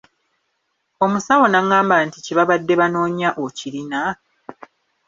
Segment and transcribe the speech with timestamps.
[1.05, 4.01] Omusawo n'angamba nti Kye babadde banoonya okirina?